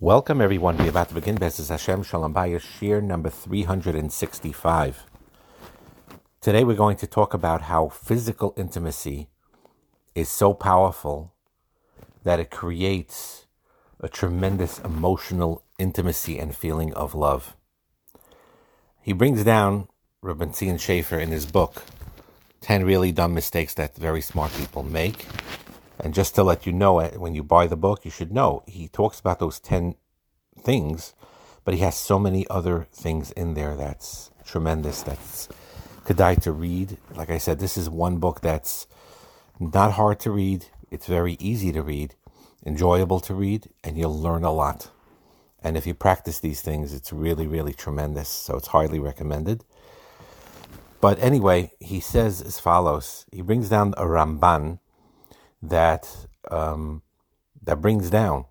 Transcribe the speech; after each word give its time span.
Welcome, 0.00 0.40
everyone. 0.40 0.76
We're 0.76 0.90
about 0.90 1.08
to 1.08 1.14
begin 1.16 1.38
Bezes 1.38 1.70
Hashem 1.70 2.04
Shalom 2.04 2.32
Bayis 2.32 2.60
Shiur 2.60 3.02
number 3.02 3.30
365. 3.30 5.06
Today, 6.40 6.62
we're 6.62 6.76
going 6.76 6.96
to 6.98 7.06
talk 7.08 7.34
about 7.34 7.62
how 7.62 7.88
physical 7.88 8.54
intimacy 8.56 9.28
is 10.14 10.28
so 10.28 10.54
powerful 10.54 11.34
that 12.22 12.38
it 12.38 12.48
creates 12.48 13.48
a 13.98 14.08
tremendous 14.08 14.78
emotional 14.78 15.64
intimacy 15.80 16.38
and 16.38 16.54
feeling 16.54 16.94
of 16.94 17.16
love. 17.16 17.56
He 19.02 19.12
brings 19.12 19.42
down 19.42 19.88
Rabbi 20.22 20.52
Zion 20.52 20.78
Schaefer 20.78 21.18
in 21.18 21.30
his 21.30 21.44
book 21.44 21.82
10 22.60 22.84
really 22.84 23.10
dumb 23.10 23.34
mistakes 23.34 23.74
that 23.74 23.96
very 23.96 24.20
smart 24.20 24.52
people 24.52 24.84
make. 24.84 25.26
And 26.00 26.14
just 26.14 26.34
to 26.36 26.42
let 26.42 26.66
you 26.66 26.72
know, 26.72 27.00
eh, 27.00 27.16
when 27.16 27.34
you 27.34 27.42
buy 27.42 27.66
the 27.66 27.76
book, 27.76 28.04
you 28.04 28.10
should 28.10 28.32
know 28.32 28.62
he 28.66 28.88
talks 28.88 29.18
about 29.18 29.38
those 29.38 29.58
10 29.60 29.96
things, 30.60 31.14
but 31.64 31.74
he 31.74 31.80
has 31.80 31.96
so 31.96 32.18
many 32.18 32.46
other 32.48 32.86
things 32.92 33.30
in 33.32 33.54
there 33.54 33.76
that's 33.76 34.30
tremendous, 34.44 35.02
that's 35.02 35.48
kedai 36.04 36.40
to 36.42 36.52
read. 36.52 36.96
Like 37.14 37.30
I 37.30 37.38
said, 37.38 37.58
this 37.58 37.76
is 37.76 37.90
one 37.90 38.18
book 38.18 38.40
that's 38.40 38.86
not 39.58 39.92
hard 39.92 40.20
to 40.20 40.30
read, 40.30 40.66
it's 40.90 41.06
very 41.06 41.36
easy 41.40 41.72
to 41.72 41.82
read, 41.82 42.14
enjoyable 42.64 43.20
to 43.20 43.34
read, 43.34 43.68
and 43.82 43.98
you'll 43.98 44.18
learn 44.18 44.44
a 44.44 44.52
lot. 44.52 44.90
And 45.62 45.76
if 45.76 45.86
you 45.86 45.94
practice 45.94 46.38
these 46.38 46.62
things, 46.62 46.94
it's 46.94 47.12
really, 47.12 47.46
really 47.46 47.74
tremendous. 47.74 48.28
So 48.28 48.56
it's 48.56 48.68
highly 48.68 49.00
recommended. 49.00 49.64
But 51.00 51.18
anyway, 51.20 51.72
he 51.80 52.00
says 52.00 52.40
as 52.40 52.60
follows. 52.60 53.26
He 53.32 53.42
brings 53.42 53.68
down 53.68 53.94
a 53.96 54.04
Ramban 54.04 54.78
that 55.62 56.26
um, 56.50 57.02
that 57.62 57.80
brings 57.80 58.10
down 58.10 58.46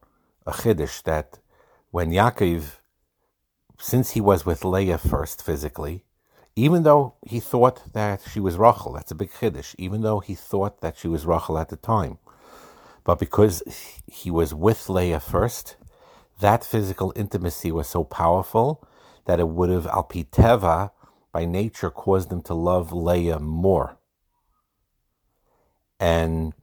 a 0.46 0.52
chiddush 0.52 1.04
that 1.04 1.40
when 1.92 2.12
Yaakov, 2.12 2.78
since 3.80 4.12
he 4.12 4.22
was 4.22 4.46
with 4.46 4.64
Leah 4.66 4.98
first 4.98 5.44
physically, 5.44 6.06
even 6.56 6.84
though 6.84 7.16
he 7.26 7.40
thought 7.40 7.94
that 7.94 8.22
she 8.32 8.40
was 8.40 8.58
Rachel, 8.58 8.94
that's 8.94 9.12
a 9.12 9.16
big 9.16 9.32
chiddush. 9.32 9.76
Even 9.78 10.02
though 10.02 10.20
he 10.20 10.36
thought 10.36 10.82
that 10.82 10.98
she 10.98 11.08
was 11.08 11.26
Rachel 11.26 11.58
at 11.58 11.70
the 11.70 11.78
time, 11.78 12.18
but 13.04 13.20
because 13.20 13.64
he 14.06 14.30
was 14.30 14.54
with 14.54 14.90
Leah 14.90 15.20
first, 15.20 15.78
that 16.40 16.64
physical 16.64 17.14
intimacy 17.16 17.72
was 17.72 17.88
so 17.88 18.04
powerful 18.04 18.86
that 19.26 19.40
it 19.40 19.48
would 19.48 19.70
have 19.70 19.86
alpiteva 19.86 20.92
by 21.32 21.46
nature 21.46 21.90
caused 21.90 22.32
him 22.32 22.42
to 22.42 22.54
love 22.54 22.92
Leah 22.92 23.40
more. 23.40 23.98
And 26.00 26.54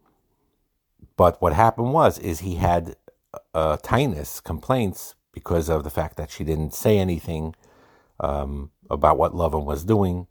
but 1.16 1.40
what 1.40 1.52
happened 1.52 1.92
was 1.92 2.18
is 2.18 2.40
he 2.40 2.56
had 2.56 2.96
uh, 3.52 3.76
tinus 3.78 4.42
complaints 4.42 5.14
because 5.32 5.68
of 5.68 5.84
the 5.84 5.90
fact 5.90 6.16
that 6.16 6.30
she 6.30 6.44
didn't 6.44 6.74
say 6.74 6.98
anything 6.98 7.54
um, 8.20 8.70
about 8.88 9.18
what 9.18 9.32
Lavan 9.32 9.64
was 9.64 9.84
doing, 9.84 10.26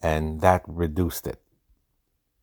and 0.00 0.40
that 0.40 0.62
reduced 0.66 1.26
it. 1.26 1.40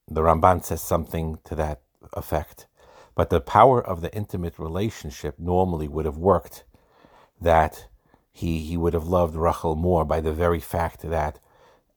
The 0.07 0.21
Ramban 0.21 0.63
says 0.63 0.81
something 0.81 1.39
to 1.45 1.55
that 1.55 1.81
effect. 2.13 2.67
But 3.15 3.29
the 3.29 3.41
power 3.41 3.85
of 3.85 4.01
the 4.01 4.13
intimate 4.15 4.57
relationship 4.57 5.37
normally 5.37 5.87
would 5.87 6.05
have 6.05 6.17
worked 6.17 6.63
that 7.41 7.87
he, 8.31 8.59
he 8.59 8.77
would 8.77 8.93
have 8.93 9.07
loved 9.07 9.35
Rachel 9.35 9.75
more 9.75 10.05
by 10.05 10.21
the 10.21 10.31
very 10.31 10.59
fact 10.59 11.01
that 11.01 11.39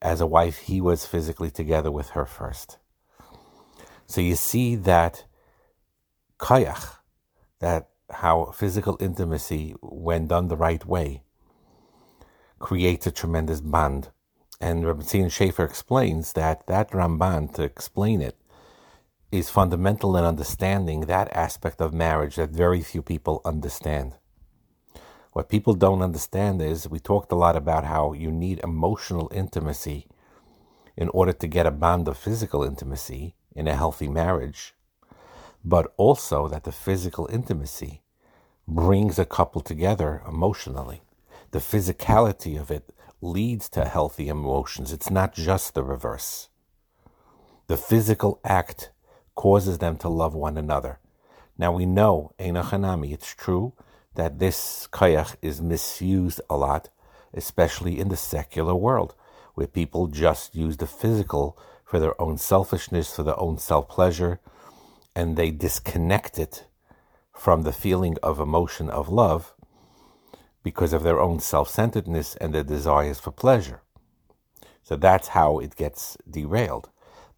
as 0.01 0.21
a 0.21 0.27
wife 0.27 0.59
he 0.59 0.81
was 0.81 1.07
physically 1.07 1.51
together 1.51 1.91
with 1.91 2.11
her 2.11 2.27
first. 2.27 2.79
So 4.07 4.21
you 4.21 4.35
see 4.35 4.75
that 4.75 5.25
kayach, 6.43 6.97
that 7.61 7.89
how 8.11 8.47
physical 8.47 8.99
intimacy, 9.01 9.75
when 9.81 10.27
done 10.27 10.49
the 10.49 10.57
right 10.57 10.85
way, 10.85 11.23
creates 12.59 13.07
a 13.07 13.11
tremendous 13.11 13.61
bond. 13.61 14.11
And 14.61 14.87
Rabbi 14.87 15.29
Schaefer 15.29 15.65
explains 15.65 16.35
that 16.35 16.67
that 16.67 16.91
Ramban, 16.91 17.55
to 17.55 17.63
explain 17.63 18.21
it, 18.21 18.37
is 19.31 19.49
fundamental 19.49 20.17
in 20.17 20.25
understanding 20.25 21.01
that 21.03 21.35
aspect 21.35 21.81
of 21.81 21.95
marriage 21.95 22.37
that 22.37 22.51
very 22.51 22.83
few 22.83 23.03
people 23.03 23.41
understand. 23.45 24.15
What 25.33 25.49
people 25.49 25.75
don't 25.75 26.03
understand 26.03 26.61
is 26.61 26.89
we 26.89 27.01
talked 27.01 27.33
a 27.33 27.37
lot 27.37 27.57
about 27.57 27.85
how 27.85 28.13
you 28.13 28.31
need 28.31 28.61
emotional 28.63 29.31
intimacy 29.33 30.07
in 30.97 31.09
order 31.09 31.33
to 31.33 31.47
get 31.47 31.67
a 31.67 31.71
bond 31.71 32.07
of 32.09 32.19
physical 32.19 32.63
intimacy 32.63 33.37
in 33.57 33.67
a 33.67 33.75
healthy 33.75 34.09
marriage 34.09 34.75
but 35.65 35.93
also 35.97 36.49
that 36.49 36.65
the 36.65 36.73
physical 36.73 37.29
intimacy 37.33 38.03
brings 38.67 39.19
a 39.19 39.25
couple 39.25 39.61
together 39.61 40.23
emotionally. 40.27 41.03
The 41.51 41.59
physicality 41.59 42.61
of 42.61 42.71
it 42.71 42.93
leads 43.21 43.69
to 43.71 43.85
healthy 43.85 44.29
emotions. 44.29 44.93
It's 44.93 45.11
not 45.11 45.35
just 45.35 45.75
the 45.75 45.85
reverse. 45.85 46.49
The 47.69 47.77
physical 47.77 48.41
act 48.45 48.91
causes 49.35 49.79
them 49.79 49.97
to 49.99 50.09
love 50.09 50.35
one 50.35 50.59
another. 50.59 50.99
Now 51.57 51.73
we 51.73 51.87
know, 51.87 52.33
Einachanami, 52.39 53.13
it's 53.13 53.35
true 53.35 53.75
that 54.15 54.39
this 54.39 54.89
kayach 54.93 55.37
is 55.41 55.63
misused 55.63 56.41
a 56.51 56.57
lot, 56.57 56.89
especially 57.33 57.99
in 57.99 58.09
the 58.09 58.17
secular 58.17 58.75
world, 58.75 59.15
where 59.55 59.67
people 59.67 60.07
just 60.07 60.55
use 60.55 60.77
the 60.79 60.87
physical 60.87 61.59
for 61.85 61.99
their 61.99 62.21
own 62.21 62.39
selfishness, 62.39 63.15
for 63.15 63.23
their 63.23 63.39
own 63.39 63.59
self 63.59 63.89
pleasure, 63.89 64.41
and 65.15 65.37
they 65.37 65.51
disconnect 65.51 66.39
it 66.39 66.67
from 67.33 67.63
the 67.63 67.73
feeling 67.73 68.17
of 68.23 68.39
emotion 68.39 68.89
of 68.89 69.09
love 69.09 69.55
because 70.63 70.93
of 70.93 71.03
their 71.03 71.21
own 71.21 71.41
self 71.41 71.69
centeredness 71.69 72.37
and 72.37 72.55
their 72.55 72.65
desires 72.65 73.21
for 73.21 73.31
pleasure. 73.31 73.83
So 74.83 74.97
that's 74.97 75.29
how 75.29 75.59
it 75.59 75.77
gets 75.77 76.17
derailed. 76.29 76.91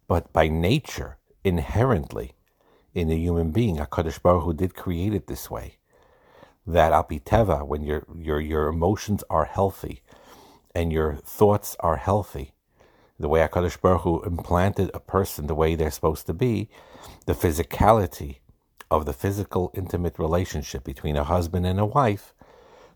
But 0.07 0.31
by 0.33 0.47
nature, 0.47 1.17
inherently, 1.43 2.33
in 2.93 3.09
a 3.11 3.15
human 3.15 3.51
being, 3.51 3.77
HaKadosh 3.77 4.21
Baruch 4.21 4.43
Hu 4.43 4.53
did 4.53 4.75
create 4.75 5.13
it 5.13 5.27
this 5.27 5.49
way. 5.49 5.77
That 6.65 6.91
apiteva, 6.91 7.65
when 7.67 7.83
your, 7.83 8.05
your, 8.15 8.39
your 8.39 8.67
emotions 8.67 9.23
are 9.29 9.45
healthy 9.45 10.01
and 10.73 10.91
your 10.91 11.15
thoughts 11.15 11.75
are 11.79 11.97
healthy, 11.97 12.54
the 13.19 13.29
way 13.29 13.39
HaKadosh 13.39 13.79
Baruch 13.79 14.01
Hu 14.01 14.21
implanted 14.23 14.91
a 14.93 14.99
person 14.99 15.47
the 15.47 15.55
way 15.55 15.75
they're 15.75 15.91
supposed 15.91 16.25
to 16.27 16.33
be, 16.33 16.69
the 17.25 17.33
physicality 17.33 18.39
of 18.91 19.05
the 19.05 19.13
physical 19.13 19.71
intimate 19.73 20.19
relationship 20.19 20.83
between 20.83 21.15
a 21.15 21.23
husband 21.23 21.65
and 21.65 21.79
a 21.79 21.85
wife 21.85 22.33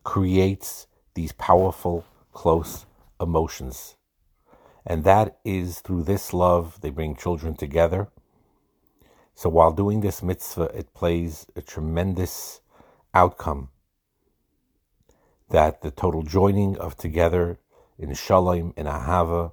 creates 0.04 0.88
these 1.14 1.32
powerful, 1.34 2.06
close 2.34 2.86
emotions. 3.20 3.96
And 4.86 5.04
that 5.04 5.40
is 5.44 5.80
through 5.80 6.04
this 6.04 6.34
love, 6.34 6.82
they 6.82 6.90
bring 6.90 7.16
children 7.16 7.56
together. 7.56 8.08
So 9.36 9.50
while 9.50 9.72
doing 9.72 10.02
this 10.02 10.22
mitzvah, 10.22 10.72
it 10.76 10.94
plays 10.94 11.48
a 11.56 11.62
tremendous 11.62 12.62
outcome 13.14 13.70
that 15.50 15.82
the 15.82 15.92
total 15.92 16.24
joining 16.24 16.78
of 16.78 16.96
together 16.96 17.60
in 17.98 18.14
shalom, 18.14 18.74
in 18.78 18.86
ahava, 18.86 19.52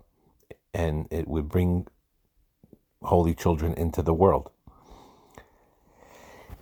and 0.76 1.08
it 1.10 1.26
would 1.26 1.48
bring 1.48 1.86
holy 3.02 3.34
children 3.34 3.72
into 3.74 4.02
the 4.02 4.12
world. 4.12 4.50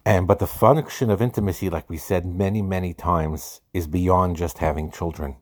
And 0.06 0.28
but 0.28 0.38
the 0.38 0.46
function 0.46 1.10
of 1.10 1.20
intimacy, 1.20 1.68
like 1.68 1.90
we 1.90 1.96
said 1.96 2.24
many, 2.24 2.62
many 2.62 2.94
times, 2.94 3.60
is 3.72 3.88
beyond 3.88 4.36
just 4.36 4.58
having 4.58 4.92
children. 4.92 5.36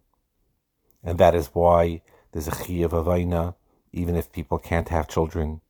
And 1.04 1.18
that 1.18 1.34
is 1.34 1.50
why 1.52 2.00
there's 2.30 2.48
a 2.48 2.52
chiyuv 2.52 2.90
avaina, 2.90 3.56
even 3.92 4.16
if 4.16 4.32
people 4.32 4.58
can't 4.58 4.88
have 4.88 5.06
children, 5.06 5.60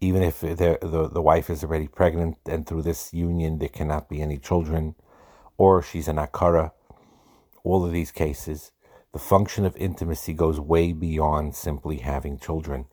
even 0.00 0.22
if 0.22 0.40
the, 0.40 1.08
the 1.12 1.22
wife 1.22 1.48
is 1.48 1.64
already 1.64 1.88
pregnant 1.88 2.36
and 2.44 2.66
through 2.66 2.82
this 2.82 3.14
union 3.14 3.58
there 3.58 3.68
cannot 3.68 4.10
be 4.10 4.20
any 4.20 4.36
children, 4.36 4.96
or 5.56 5.80
she's 5.80 6.08
an 6.08 6.16
akara, 6.16 6.72
all 7.62 7.86
of 7.86 7.92
these 7.92 8.12
cases, 8.12 8.72
the 9.14 9.20
function 9.20 9.64
of 9.64 9.76
intimacy 9.76 10.32
goes 10.32 10.58
way 10.58 10.92
beyond 10.92 11.54
simply 11.54 11.98
having 11.98 12.36
children. 12.36 12.86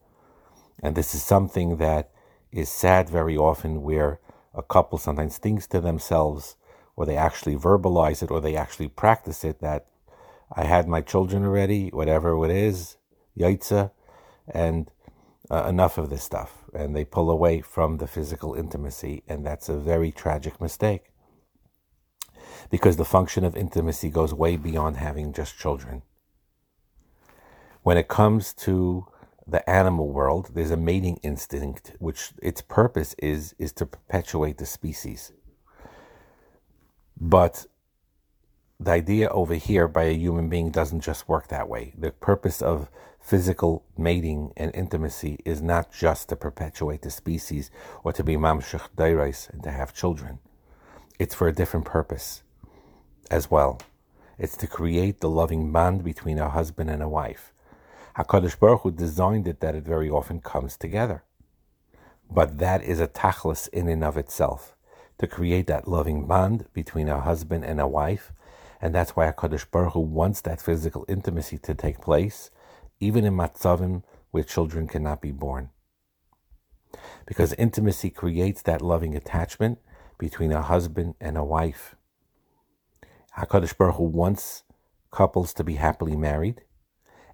And 0.84 0.96
this 0.96 1.16
is 1.16 1.24
something 1.24 1.78
that 1.78 2.12
is 2.52 2.70
sad 2.70 3.10
very 3.10 3.36
often 3.36 3.82
where 3.82 4.20
a 4.54 4.62
couple 4.62 5.00
sometimes 5.00 5.40
thinks 5.40 5.66
to 5.66 5.82
themselves, 5.82 6.58
or 6.96 7.08
they 7.08 7.18
actually 7.18 7.56
verbalize 7.56 8.22
it, 8.22 8.30
or 8.30 8.40
they 8.40 8.56
actually 8.56 8.88
practice 8.88 9.44
it, 9.44 9.62
that 9.62 9.88
I 10.56 10.66
had 10.66 10.88
my 10.88 11.02
children 11.02 11.44
already, 11.44 11.90
whatever 11.90 12.46
it 12.46 12.52
is, 12.52 12.98
yaitza, 13.36 13.90
and 14.48 14.92
uh, 15.50 15.66
enough 15.68 15.98
of 15.98 16.12
this 16.12 16.22
stuff. 16.22 16.66
And 16.72 16.96
they 16.96 17.04
pull 17.04 17.32
away 17.32 17.62
from 17.62 17.98
the 17.98 18.06
physical 18.06 18.54
intimacy, 18.54 19.24
and 19.28 19.44
that's 19.44 19.70
a 19.70 19.80
very 19.80 20.12
tragic 20.12 20.62
mistake. 20.62 21.06
Because 22.70 22.98
the 22.98 23.06
function 23.06 23.44
of 23.44 23.56
intimacy 23.56 24.12
goes 24.12 24.36
way 24.36 24.56
beyond 24.56 24.98
having 24.98 25.34
just 25.34 25.58
children. 25.58 26.04
When 27.84 27.98
it 27.98 28.08
comes 28.08 28.54
to 28.66 29.08
the 29.48 29.68
animal 29.68 30.10
world, 30.10 30.52
there's 30.54 30.72
a 30.72 30.78
mating 30.78 31.18
instinct, 31.24 31.94
which 31.98 32.32
its 32.42 32.62
purpose 32.62 33.16
is 33.18 33.56
is 33.58 33.74
to 33.74 33.86
perpetuate 33.88 34.58
the 34.58 34.68
species. 34.68 35.32
But 37.20 37.66
the 38.80 38.92
idea 38.92 39.30
over 39.30 39.56
here 39.56 39.88
by 39.88 40.04
a 40.04 40.14
human 40.14 40.48
being 40.48 40.70
doesn't 40.70 41.02
just 41.02 41.28
work 41.28 41.48
that 41.48 41.68
way. 41.68 41.94
The 41.98 42.12
purpose 42.12 42.62
of 42.62 42.88
physical 43.20 43.84
mating 43.98 44.54
and 44.58 44.74
intimacy 44.76 45.40
is 45.46 45.62
not 45.62 45.92
just 45.92 46.30
to 46.30 46.36
perpetuate 46.36 47.02
the 47.02 47.12
species 47.12 47.70
or 48.04 48.14
to 48.14 48.24
be 48.24 48.38
mamshech 48.38 48.90
dairais 48.96 49.50
and 49.52 49.62
to 49.64 49.72
have 49.72 49.94
children. 49.94 50.40
It's 51.20 51.36
for 51.36 51.48
a 51.48 51.54
different 51.54 51.86
purpose 51.86 52.42
as 53.30 53.52
well. 53.52 53.80
It's 54.40 54.58
to 54.58 54.68
create 54.68 55.20
the 55.20 55.30
loving 55.30 55.72
bond 55.72 56.04
between 56.04 56.40
a 56.40 56.50
husband 56.50 56.90
and 56.90 57.04
a 57.04 57.10
wife. 57.10 57.54
HaKadosh 58.18 58.60
Baruch 58.60 58.82
Hu 58.82 58.92
designed 58.92 59.48
it 59.48 59.62
that 59.62 59.76
it 59.76 59.84
very 59.84 60.10
often 60.10 60.42
comes 60.42 60.76
together. 60.76 61.24
But 62.30 62.58
that 62.58 62.84
is 62.84 63.00
a 63.00 63.08
tachlis 63.08 63.70
in 63.70 63.88
and 63.88 64.04
of 64.04 64.18
itself, 64.18 64.76
to 65.18 65.28
create 65.28 65.68
that 65.68 65.88
loving 65.88 66.28
bond 66.28 66.66
between 66.74 67.08
a 67.08 67.22
husband 67.22 67.64
and 67.64 67.80
a 67.80 67.88
wife. 67.88 68.34
And 68.82 68.94
that's 68.94 69.16
why 69.16 69.32
HaKadosh 69.32 69.70
Baruch 69.72 69.94
Hu 69.94 70.00
wants 70.02 70.42
that 70.42 70.62
physical 70.62 71.06
intimacy 71.08 71.58
to 71.60 71.74
take 71.74 72.02
place, 72.02 72.50
even 73.00 73.24
in 73.24 73.36
matzavim 73.36 74.04
where 74.32 74.44
children 74.44 74.88
cannot 74.88 75.22
be 75.22 75.32
born. 75.32 75.70
Because 77.26 77.54
intimacy 77.54 78.10
creates 78.10 78.62
that 78.64 78.82
loving 78.82 79.16
attachment 79.16 79.80
between 80.18 80.52
a 80.52 80.62
husband 80.62 81.16
and 81.22 81.38
a 81.38 81.44
wife. 81.44 81.96
HaKadosh 83.38 83.78
Baruch 83.78 83.96
Hu 83.96 84.04
wants 84.04 84.64
couples 85.12 85.54
to 85.54 85.64
be 85.64 85.76
happily 85.76 86.18
married 86.18 86.62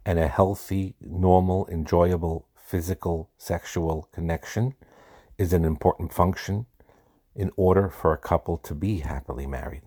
and 0.08 0.18
a 0.18 0.30
healthy, 0.30 0.96
normal, 1.02 1.68
enjoyable 1.70 2.48
physical 2.56 3.30
sexual 3.38 4.08
connection 4.14 4.74
is 5.38 5.52
an 5.52 5.66
important 5.66 6.14
function 6.14 6.66
in 7.36 7.52
order 7.58 7.90
for 7.90 8.14
a 8.14 8.18
couple 8.18 8.58
to 8.58 8.74
be 8.74 9.00
happily 9.00 9.46
married. 9.46 9.82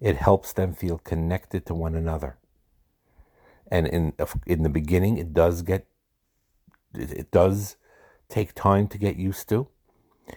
It 0.00 0.16
helps 0.16 0.54
them 0.54 0.72
feel 0.72 0.96
connected 0.96 1.66
to 1.66 1.74
one 1.74 1.94
another. 1.94 2.38
And 3.70 3.86
in 3.86 4.14
in 4.46 4.62
the 4.62 4.70
beginning, 4.70 5.18
it 5.18 5.34
does 5.34 5.60
get 5.60 5.86
it 6.94 7.30
does 7.30 7.76
take 8.30 8.54
time 8.54 8.88
to 8.88 8.96
get 8.96 9.16
used 9.16 9.50
to. 9.50 9.68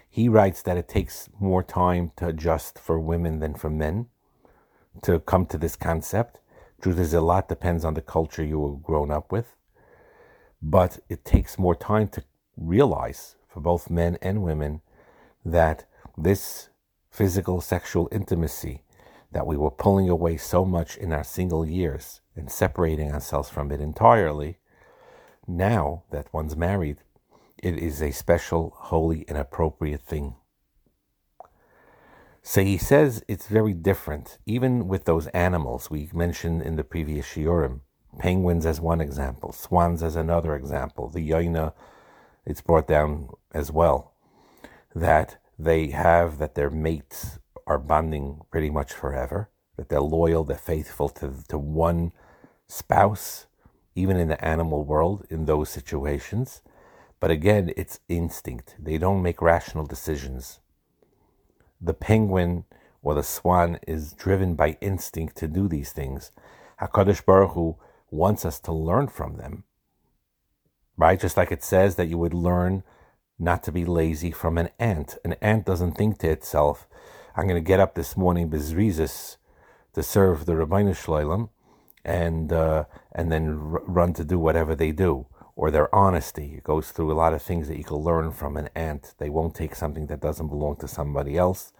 He 0.09 0.27
writes 0.27 0.61
that 0.63 0.75
it 0.75 0.89
takes 0.89 1.29
more 1.39 1.63
time 1.63 2.11
to 2.17 2.27
adjust 2.27 2.77
for 2.77 2.99
women 2.99 3.39
than 3.39 3.53
for 3.53 3.69
men 3.69 4.07
to 5.03 5.19
come 5.19 5.45
to 5.45 5.57
this 5.57 5.77
concept. 5.77 6.39
Truth 6.81 6.99
is, 6.99 7.13
a 7.13 7.19
lot 7.19 7.49
depends 7.49 7.83
on 7.83 7.93
the 7.93 8.01
culture 8.01 8.43
you 8.43 8.59
were 8.59 8.77
grown 8.77 9.11
up 9.11 9.31
with, 9.33 9.55
but 10.61 10.99
it 11.09 11.25
takes 11.25 11.59
more 11.59 11.75
time 11.75 12.07
to 12.09 12.23
realize 12.55 13.35
for 13.49 13.59
both 13.59 13.89
men 13.89 14.17
and 14.21 14.43
women 14.43 14.81
that 15.43 15.85
this 16.17 16.69
physical 17.11 17.59
sexual 17.59 18.07
intimacy 18.11 18.83
that 19.31 19.45
we 19.45 19.57
were 19.57 19.71
pulling 19.71 20.09
away 20.09 20.37
so 20.37 20.63
much 20.63 20.95
in 20.95 21.11
our 21.11 21.23
single 21.23 21.65
years 21.65 22.21
and 22.35 22.49
separating 22.49 23.11
ourselves 23.11 23.49
from 23.49 23.71
it 23.71 23.81
entirely, 23.81 24.57
now 25.47 26.03
that 26.11 26.33
one's 26.33 26.55
married, 26.55 26.97
it 27.61 27.77
is 27.77 28.01
a 28.01 28.11
special, 28.11 28.73
holy, 28.75 29.25
and 29.27 29.37
appropriate 29.37 30.01
thing. 30.01 30.35
So 32.49 32.63
he 32.63 32.79
says 32.79 33.23
it's 33.27 33.45
very 33.45 33.75
different, 33.75 34.39
even 34.47 34.87
with 34.87 35.05
those 35.05 35.27
animals 35.27 35.91
we 35.91 36.09
mentioned 36.11 36.63
in 36.63 36.77
the 36.77 36.83
previous 36.83 37.27
shiurim. 37.27 37.81
Penguins 38.17 38.65
as 38.65 38.81
one 38.81 39.01
example, 39.01 39.51
swans 39.51 40.01
as 40.01 40.15
another 40.15 40.55
example, 40.55 41.09
the 41.09 41.29
yaina, 41.29 41.73
it's 42.47 42.61
brought 42.61 42.87
down 42.87 43.29
as 43.53 43.71
well, 43.71 44.15
that 44.95 45.37
they 45.59 45.89
have, 45.89 46.39
that 46.39 46.55
their 46.55 46.71
mates 46.71 47.37
are 47.67 47.77
bonding 47.77 48.41
pretty 48.49 48.71
much 48.71 48.93
forever, 48.93 49.51
that 49.77 49.89
they're 49.89 50.01
loyal, 50.01 50.43
they're 50.43 50.57
faithful 50.57 51.09
to, 51.09 51.31
to 51.49 51.57
one 51.59 52.11
spouse, 52.67 53.45
even 53.93 54.17
in 54.17 54.27
the 54.27 54.43
animal 54.43 54.83
world, 54.83 55.23
in 55.29 55.45
those 55.45 55.69
situations. 55.69 56.63
But 57.19 57.29
again, 57.29 57.71
it's 57.77 57.99
instinct. 58.09 58.75
They 58.79 58.97
don't 58.97 59.21
make 59.21 59.39
rational 59.39 59.85
decisions 59.85 60.61
the 61.81 61.93
penguin 61.93 62.65
or 63.01 63.15
the 63.15 63.23
swan 63.23 63.79
is 63.87 64.13
driven 64.13 64.55
by 64.55 64.77
instinct 64.81 65.37
to 65.37 65.47
do 65.47 65.67
these 65.67 65.91
things. 65.91 66.31
HaKadosh 66.81 67.25
Baruch 67.25 67.51
Hu 67.51 67.77
wants 68.11 68.45
us 68.45 68.59
to 68.61 68.73
learn 68.73 69.07
from 69.07 69.37
them. 69.37 69.63
Right? 70.97 71.19
Just 71.19 71.37
like 71.37 71.51
it 71.51 71.63
says 71.63 71.95
that 71.95 72.07
you 72.07 72.17
would 72.17 72.33
learn 72.33 72.83
not 73.37 73.63
to 73.63 73.71
be 73.71 73.85
lazy 73.85 74.31
from 74.31 74.57
an 74.57 74.69
ant. 74.79 75.17
An 75.23 75.33
ant 75.41 75.65
doesn't 75.65 75.93
think 75.93 76.19
to 76.19 76.29
itself, 76.29 76.87
I'm 77.35 77.47
going 77.47 77.61
to 77.61 77.65
get 77.65 77.79
up 77.79 77.95
this 77.95 78.17
morning 78.17 78.49
bezrizis 78.49 79.37
to 79.93 80.03
serve 80.03 80.45
the 80.45 80.53
Rabbeinu 80.53 80.91
Shloim 80.91 81.49
and, 82.03 82.51
uh, 82.51 82.83
and 83.13 83.31
then 83.31 83.49
r- 83.49 83.81
run 83.85 84.13
to 84.13 84.25
do 84.25 84.37
whatever 84.37 84.75
they 84.75 84.91
do 84.91 85.25
or 85.59 85.69
their 85.69 85.93
honesty. 85.93 86.53
It 86.55 86.63
goes 86.63 86.89
through 86.89 87.11
a 87.11 87.19
lot 87.21 87.33
of 87.33 87.41
things 87.41 87.67
that 87.67 87.77
you 87.77 87.83
can 87.83 87.97
learn 87.97 88.31
from 88.31 88.55
an 88.55 88.69
ant. 88.75 89.13
They 89.17 89.29
won't 89.29 89.53
take 89.53 89.75
something 89.75 90.07
that 90.07 90.21
doesn't 90.21 90.47
belong 90.47 90.77
to 90.77 90.87
somebody 90.87 91.35
else. 91.35 91.73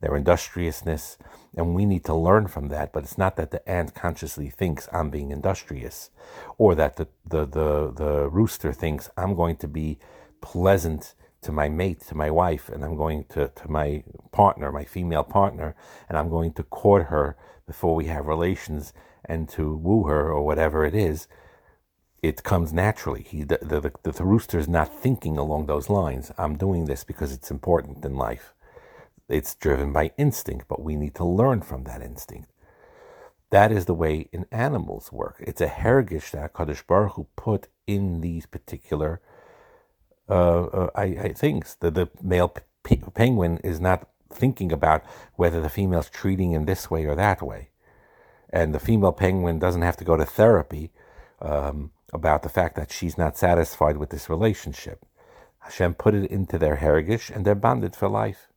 Their 0.00 0.14
industriousness, 0.14 1.18
and 1.56 1.74
we 1.74 1.84
need 1.84 2.04
to 2.04 2.14
learn 2.14 2.46
from 2.46 2.68
that. 2.68 2.92
But 2.92 3.02
it's 3.02 3.18
not 3.18 3.34
that 3.34 3.50
the 3.50 3.68
ant 3.68 3.92
consciously 3.92 4.50
thinks 4.50 4.88
I'm 4.92 5.10
being 5.10 5.32
industrious, 5.32 6.10
or 6.58 6.76
that 6.76 6.94
the 6.94 7.08
the 7.26 7.44
the, 7.44 7.92
the 7.92 8.28
rooster 8.28 8.72
thinks 8.72 9.10
I'm 9.16 9.34
going 9.34 9.56
to 9.56 9.68
be 9.68 9.98
pleasant 10.40 11.14
to 11.42 11.50
my 11.50 11.68
mate, 11.68 12.02
to 12.02 12.14
my 12.14 12.30
wife, 12.30 12.68
and 12.68 12.84
I'm 12.84 12.96
going 12.96 13.24
to, 13.30 13.48
to 13.48 13.68
my 13.68 14.04
partner, 14.30 14.70
my 14.70 14.84
female 14.84 15.24
partner, 15.24 15.74
and 16.08 16.16
I'm 16.16 16.30
going 16.30 16.52
to 16.52 16.62
court 16.62 17.06
her 17.06 17.36
before 17.66 17.96
we 17.96 18.06
have 18.06 18.26
relations 18.26 18.92
and 19.24 19.48
to 19.48 19.74
woo 19.74 20.04
her 20.04 20.30
or 20.30 20.46
whatever 20.46 20.84
it 20.84 20.94
is 20.94 21.26
it 22.24 22.42
comes 22.42 22.72
naturally. 22.72 23.22
He, 23.22 23.44
the, 23.44 23.58
the, 23.60 23.92
the, 24.02 24.12
the 24.12 24.24
rooster 24.24 24.58
is 24.58 24.68
not 24.68 24.92
thinking 24.92 25.36
along 25.36 25.66
those 25.66 25.90
lines. 25.90 26.32
I'm 26.38 26.56
doing 26.56 26.86
this 26.86 27.04
because 27.04 27.32
it's 27.32 27.50
important 27.50 28.04
in 28.04 28.16
life. 28.16 28.54
It's 29.28 29.54
driven 29.54 29.92
by 29.92 30.12
instinct, 30.16 30.66
but 30.66 30.82
we 30.82 30.96
need 30.96 31.14
to 31.16 31.24
learn 31.24 31.60
from 31.60 31.84
that 31.84 32.00
instinct. 32.00 32.50
That 33.50 33.70
is 33.70 33.84
the 33.84 33.94
way 33.94 34.28
in 34.32 34.46
animals 34.50 35.12
work. 35.12 35.36
It's 35.38 35.60
a 35.60 35.66
hergish 35.68 36.30
that 36.30 36.54
Kadosh 36.54 36.86
Baruch 36.86 37.12
Hu 37.12 37.26
put 37.36 37.68
in 37.86 38.22
these 38.22 38.46
particular 38.46 39.20
uh, 40.28 40.64
uh, 40.64 40.90
I, 40.94 41.04
I 41.04 41.32
things. 41.34 41.76
The, 41.80 41.90
the 41.90 42.08
male 42.22 42.54
p- 42.82 43.02
penguin 43.12 43.58
is 43.58 43.80
not 43.80 44.08
thinking 44.32 44.72
about 44.72 45.04
whether 45.36 45.60
the 45.60 45.68
female's 45.68 46.08
treating 46.08 46.52
in 46.52 46.64
this 46.64 46.90
way 46.90 47.04
or 47.04 47.14
that 47.16 47.42
way. 47.42 47.68
And 48.48 48.74
the 48.74 48.80
female 48.80 49.12
penguin 49.12 49.58
doesn't 49.58 49.82
have 49.82 49.98
to 49.98 50.04
go 50.04 50.16
to 50.16 50.24
therapy 50.24 50.90
um, 51.42 51.90
about 52.14 52.42
the 52.42 52.48
fact 52.48 52.76
that 52.76 52.92
she's 52.92 53.18
not 53.18 53.36
satisfied 53.36 53.96
with 53.96 54.10
this 54.10 54.30
relationship. 54.30 55.04
Hashem 55.58 55.94
put 55.94 56.14
it 56.14 56.30
into 56.30 56.58
their 56.58 56.76
heritage 56.76 57.30
and 57.34 57.44
they're 57.44 57.54
bonded 57.54 57.96
for 57.96 58.08
life. 58.08 58.48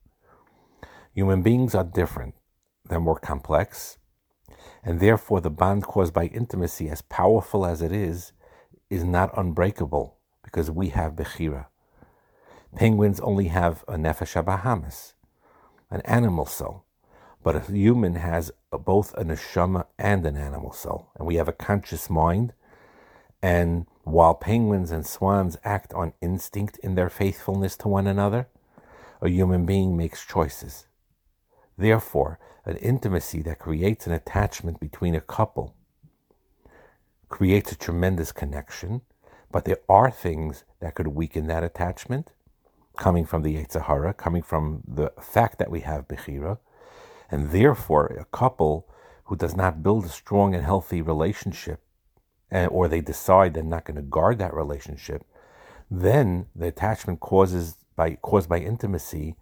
Human 1.14 1.42
beings 1.42 1.74
are 1.74 1.84
different, 1.84 2.36
they're 2.88 3.00
more 3.00 3.18
complex, 3.18 3.98
and 4.84 5.00
therefore 5.00 5.42
the 5.42 5.50
bond 5.50 5.84
caused 5.84 6.14
by 6.14 6.26
intimacy, 6.26 6.90
as 6.90 7.02
powerful 7.02 7.66
as 7.66 7.82
it 7.82 7.92
is, 7.92 8.34
is 8.90 9.04
not 9.04 9.36
unbreakable 9.36 10.18
because 10.44 10.70
we 10.70 10.90
have 10.90 11.14
Bechira. 11.14 11.66
Penguins 12.76 13.20
only 13.22 13.48
have 13.48 13.84
a 13.88 13.96
Nefesh 13.96 14.46
Bahamas, 14.46 15.16
an 15.90 16.02
animal 16.02 16.46
soul, 16.46 16.86
but 17.42 17.56
a 17.56 17.72
human 17.72 18.16
has 18.16 18.52
both 18.70 19.14
a 19.16 19.24
neshama 19.24 19.86
and 19.98 20.26
an 20.26 20.38
animal 20.38 20.72
soul, 20.72 21.10
and 21.16 21.26
we 21.26 21.36
have 21.36 21.48
a 21.48 21.54
conscious 21.54 22.10
mind 22.10 22.54
and 23.41 23.86
while 24.03 24.34
penguins 24.34 24.91
and 24.91 25.06
swans 25.06 25.58
act 25.63 25.94
on 25.94 26.13
instinct 26.22 26.77
in 26.79 26.96
their 26.96 27.10
faithfulness 27.10 27.75
to 27.77 27.88
one 27.88 28.08
another, 28.08 28.48
a 29.22 29.29
human 29.29 29.65
being 29.65 29.98
makes 29.98 30.25
choices. 30.25 30.88
Therefore, 31.77 32.39
an 32.65 32.77
intimacy 32.77 33.41
that 33.44 33.60
creates 33.60 34.08
an 34.08 34.13
attachment 34.13 34.79
between 34.79 35.15
a 35.15 35.22
couple 35.22 35.75
creates 37.29 37.72
a 37.72 37.77
tremendous 37.77 38.32
connection, 38.32 39.01
but 39.51 39.65
there 39.65 39.79
are 39.89 40.10
things 40.10 40.63
that 40.79 40.96
could 40.96 41.08
weaken 41.08 41.48
that 41.48 41.63
attachment, 41.63 42.32
coming 42.98 43.25
from 43.25 43.44
the 43.44 43.56
Yetzer 43.56 43.84
Hara, 43.84 44.13
coming 44.13 44.41
from 44.41 44.82
the 44.88 45.12
fact 45.22 45.60
that 45.60 45.70
we 45.70 45.82
have 45.82 46.08
Bechira, 46.08 46.58
and 47.29 47.51
therefore 47.51 48.08
a 48.08 48.25
couple 48.25 48.88
who 49.25 49.36
does 49.36 49.56
not 49.56 49.84
build 49.84 50.06
a 50.06 50.10
strong 50.10 50.56
and 50.56 50.63
healthy 50.63 51.01
relationship 51.01 51.82
and, 52.50 52.70
or 52.72 52.88
they 52.88 53.01
decide 53.01 53.54
they're 53.54 53.63
not 53.63 53.86
going 53.86 53.96
to 53.96 54.01
guard 54.01 54.39
that 54.39 54.54
relationship, 54.54 55.25
then 55.89 56.48
the 56.56 56.68
attachment 56.68 57.20
causes 57.20 57.75
by 57.96 58.16
caused 58.16 58.50
by 58.50 58.60
intimacy 58.60 59.36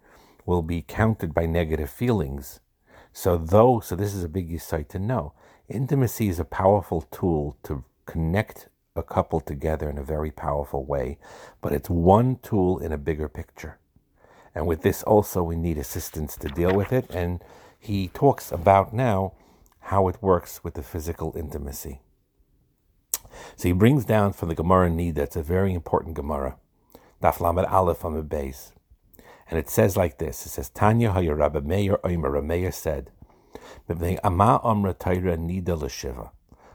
will 0.44 0.62
be 0.62 0.82
countered 0.82 1.34
by 1.34 1.46
negative 1.46 1.90
feelings. 1.90 2.60
So 3.12 3.36
though 3.36 3.80
so 3.80 3.96
this 3.96 4.14
is 4.14 4.24
a 4.24 4.28
big 4.28 4.50
insight 4.50 4.88
to 4.90 4.98
know. 4.98 5.32
Intimacy 5.68 6.28
is 6.28 6.38
a 6.38 6.44
powerful 6.44 7.02
tool 7.02 7.56
to 7.64 7.84
connect 8.06 8.68
a 8.94 9.02
couple 9.02 9.40
together 9.40 9.90
in 9.90 9.98
a 9.98 10.02
very 10.02 10.30
powerful 10.30 10.84
way, 10.84 11.18
but 11.60 11.72
it's 11.72 11.90
one 11.90 12.38
tool 12.42 12.78
in 12.78 12.92
a 12.92 12.98
bigger 12.98 13.28
picture. 13.28 13.78
And 14.54 14.66
with 14.66 14.82
this 14.82 15.02
also 15.02 15.42
we 15.42 15.56
need 15.56 15.76
assistance 15.76 16.36
to 16.36 16.48
deal 16.48 16.74
with 16.74 16.92
it. 16.92 17.10
And 17.10 17.42
he 17.78 18.08
talks 18.08 18.50
about 18.50 18.94
now 18.94 19.34
how 19.80 20.08
it 20.08 20.22
works 20.22 20.64
with 20.64 20.74
the 20.74 20.82
physical 20.82 21.34
intimacy. 21.36 22.00
So 23.56 23.68
he 23.68 23.72
brings 23.72 24.04
down 24.04 24.32
from 24.32 24.48
the 24.48 24.54
Gemara 24.54 24.90
Nida, 24.90 25.18
it's 25.18 25.36
a 25.36 25.42
very 25.42 25.72
important 25.74 26.14
Gemara, 26.14 26.56
Daf 27.22 27.40
Lamed 27.40 27.66
Aleph 27.66 28.04
on 28.04 28.14
the 28.14 28.22
base. 28.22 28.72
And 29.48 29.58
it 29.58 29.68
says 29.68 29.96
like 29.96 30.18
this 30.18 30.44
it 30.46 30.50
says, 30.50 30.68
Tanya 30.70 31.12
Hayar 31.12 31.36
Rabbi 31.36 31.60
Meir 31.60 31.98
Omer, 32.04 32.42
Meir 32.42 32.72
said, 32.72 33.10
Ama 33.88 34.60
Amra 34.62 34.94
Taira 34.94 35.36
Nida 35.36 35.80
L'Shiva. 35.80 36.30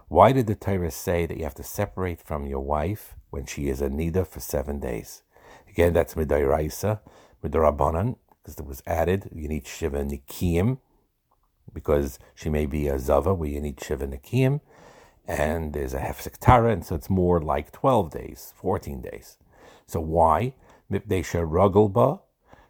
Why 0.08 0.34
did 0.34 0.48
the 0.48 0.56
Torah 0.56 0.92
say 0.92 1.26
that 1.26 1.38
you 1.38 1.44
have 1.46 1.56
to 1.56 1.64
separate 1.64 2.20
from 2.20 2.46
your 2.46 2.60
wife 2.60 3.16
when 3.30 3.46
she 3.46 3.70
is 3.70 3.82
a 3.82 3.90
Nida 3.90 4.28
for 4.28 4.42
seven 4.42 4.80
days? 4.80 5.24
Again, 5.70 5.94
that's 5.94 6.16
Midairaisa, 6.16 7.00
Midarabanan, 7.42 8.18
because 8.44 8.60
it 8.60 8.66
was 8.66 8.84
added. 8.86 9.30
You 9.34 9.48
need 9.48 9.66
Shiva 9.66 10.04
Nikim, 10.04 10.80
because 11.74 12.20
she 12.36 12.50
may 12.50 12.66
be 12.66 12.88
a 12.88 13.00
Zava 13.00 13.34
where 13.34 13.48
you 13.48 13.62
need 13.62 13.82
Shiva 13.82 14.06
Nikim. 14.06 14.60
And 15.28 15.74
there's 15.74 15.94
a 15.94 16.00
Hefsek 16.00 16.38
Tara, 16.40 16.72
and 16.72 16.86
so 16.86 16.96
it's 16.96 17.10
more 17.10 17.40
like 17.40 17.72
12 17.72 18.12
days, 18.12 18.54
14 18.58 19.02
days. 19.02 19.38
So 19.88 20.00
why? 20.00 20.56
Mipdesha 20.92 21.46
Rugelba, 21.48 22.22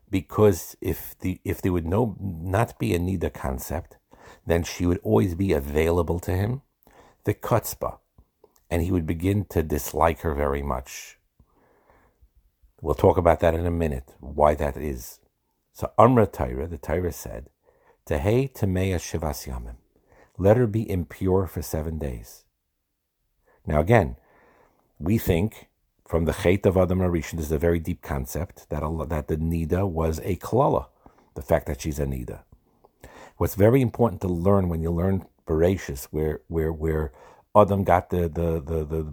because 0.10 0.75
if 0.81 1.17
the 1.20 1.39
if 1.43 1.62
there 1.62 1.72
would 1.72 1.88
no 1.88 2.15
not 2.20 2.77
be 2.77 2.93
a 2.93 3.00
Nida 3.00 3.34
concept, 3.34 3.98
then 4.46 4.63
she 4.63 4.86
would 4.86 5.00
always 5.03 5.34
be 5.34 5.53
available 5.53 6.20
to 6.20 6.31
him 6.31 6.62
the 7.24 7.34
kutzba, 7.34 8.00
and 8.70 8.81
he 8.81 8.91
would 8.91 9.05
begin 9.05 9.46
to 9.46 9.62
dislike 9.62 10.22
her 10.22 10.34
very 10.34 10.62
much. 10.62 11.17
We'll 12.81 12.96
talk 12.96 13.17
about 13.17 13.39
that 13.41 13.53
in 13.53 13.65
a 13.65 13.72
minute, 13.72 14.15
why 14.20 14.55
that 14.55 14.75
is. 14.75 15.20
So 15.74 15.91
Amra 15.98 16.25
the 16.25 16.79
Taira 16.81 17.12
said, 17.12 17.50
Tehei 18.08 18.51
Tamea 18.51 18.96
Shivas 18.98 19.48
Yamim. 19.48 19.81
Let 20.42 20.58
her 20.58 20.66
be 20.66 20.90
impure 20.90 21.46
for 21.46 21.62
seven 21.62 22.00
days. 22.00 22.46
Now 23.68 23.80
again, 23.80 24.16
we 24.98 25.20
think 25.20 25.70
from 26.08 26.26
the 26.26 26.34
Chet 26.34 26.66
of 26.66 26.78
Adam 26.78 26.98
Arishan, 26.98 27.38
this 27.38 27.46
is 27.46 27.52
a 27.52 27.60
very 27.60 27.78
deep 27.78 28.02
concept 28.02 28.68
that, 28.72 28.82
that 29.10 29.28
the 29.28 29.38
Nida 29.38 29.88
was 29.88 30.20
a 30.24 30.38
klala, 30.38 30.88
the 31.36 31.44
fact 31.44 31.68
that 31.68 31.80
she's 31.80 32.00
a 32.00 32.08
Nida. 32.08 32.40
What's 33.38 33.54
very 33.54 33.82
important 33.82 34.20
to 34.22 34.28
learn 34.28 34.68
when 34.68 34.82
you 34.82 34.90
learn 34.90 35.28
Bereshis, 35.46 36.06
where 36.06 36.42
where 36.48 36.74
where 36.74 37.12
Adam 37.53 37.84
got 37.84 38.12
the 38.12 38.29
the 38.29 38.62
the 38.62 38.86
the 38.86 39.03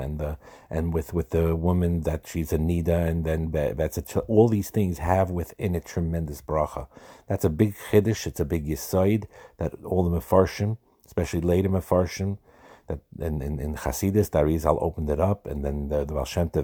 and 0.00 0.18
the 0.18 0.38
and 0.70 0.94
with 0.94 1.12
with 1.12 1.30
the 1.30 1.54
woman 1.54 2.00
that 2.02 2.26
she's 2.26 2.50
a 2.50 2.58
nida 2.58 3.06
and 3.06 3.24
then 3.26 3.50
that's 3.76 3.98
a, 3.98 4.20
all 4.20 4.48
these 4.48 4.70
things 4.70 4.98
have 4.98 5.30
within 5.30 5.74
it 5.74 5.84
tremendous 5.84 6.40
bracha. 6.40 6.86
That's 7.28 7.44
a 7.44 7.50
big 7.50 7.74
chiddush. 7.90 8.26
It's 8.26 8.40
a 8.40 8.46
big 8.46 8.66
yisoid 8.66 9.26
that 9.58 9.74
all 9.84 10.08
the 10.08 10.18
mefarshim, 10.18 10.78
especially 11.04 11.42
later 11.42 11.68
mefarshim, 11.68 12.38
that 12.86 13.00
in 13.18 13.42
in, 13.42 13.60
in 13.60 13.74
Chasidus, 13.76 14.30
Darizal 14.30 14.82
opened 14.82 15.10
it 15.10 15.20
up, 15.20 15.46
and 15.46 15.64
then 15.66 15.90
the, 15.90 16.06
the 16.06 16.14